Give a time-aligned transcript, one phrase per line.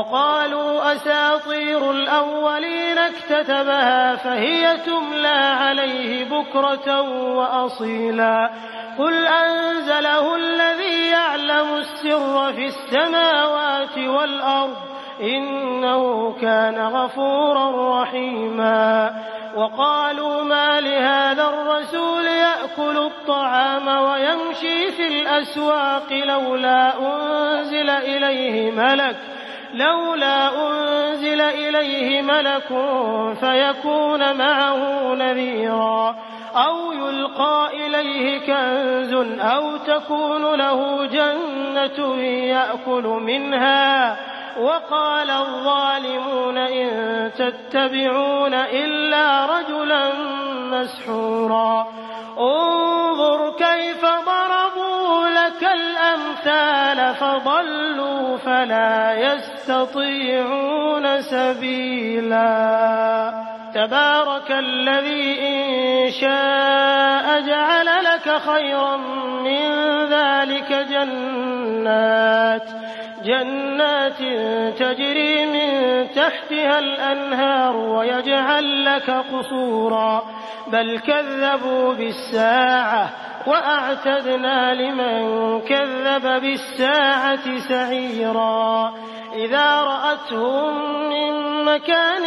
[0.00, 5.28] وقالوا أساطير الأولين اكتتبها فهي تملى
[5.60, 7.00] عليه بكرة
[7.36, 8.50] وأصيلا.
[8.98, 14.76] قل أنزله الذي يعلم السر في السماوات والأرض
[15.20, 19.14] إنه كان غفورا رحيما.
[19.56, 29.16] وقالوا ما لهذا الرسول يأكل الطعام ويمشي في الأسواق لولا أنزل إليه ملك
[29.74, 32.68] لولا أنزل إليه ملك
[33.40, 36.16] فيكون معه نذيرا
[36.54, 44.16] أو يلقى إليه كنز أو تكون له جنة يأكل منها.
[44.60, 50.10] وقال الظالمون إن تتبعون إلا رجلا
[50.70, 51.86] مسحورا.
[52.38, 59.59] انظر كيف ضربوا لك الأمثال فضلوا فلا يستطيعون
[61.20, 62.40] سبيلا.
[63.74, 68.96] تبارك الذي إن شاء جعل لك خيرا
[69.46, 69.64] من
[70.04, 72.68] ذلك جنات.
[73.24, 74.18] جنات
[74.78, 80.22] تجري من تحتها الأنهار ويجعل لك قصورا.
[80.72, 83.10] بل كذبوا بالساعة
[83.46, 88.92] وأعتدنا لمن كذب بالساعة سعيرا.
[89.32, 90.74] إذا رأتهم
[91.10, 92.24] من مكان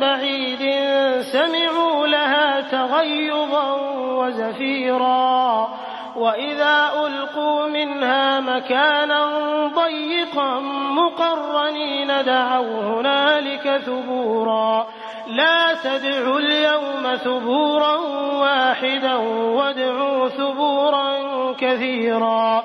[0.00, 0.74] بعيد
[1.22, 5.68] سمعوا لها تغيظا وزفيرا.
[6.16, 9.26] وإذا ألقوا منها مكانا
[9.74, 10.60] ضيقا
[10.90, 14.86] مقرنين دعوا هنالك ثبورا.
[15.26, 17.96] لا تدعوا اليوم ثبورا
[18.40, 19.14] واحدا
[19.56, 21.16] وادعوا ثبورا
[21.58, 22.64] كثيرا.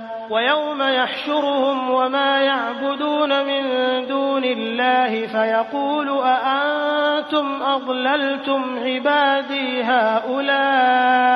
[0.31, 3.63] ويوم يحشرهم وما يعبدون من
[4.07, 11.31] دون الله فيقول أأنتم أضللتم عبادي هؤلاء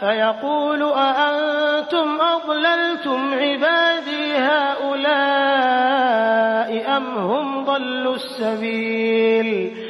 [0.00, 5.00] فيقول أأنتم أضللتم عبادي هؤلاء
[6.96, 9.89] أم هم ضلوا السبيل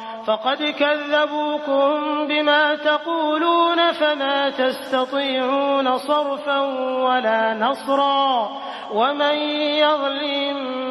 [0.25, 6.59] فقد كذبوكم بما تقولون فما تستطيعون صرفا
[7.03, 8.49] ولا نصرا
[8.93, 9.35] ومن
[9.79, 10.90] يظلم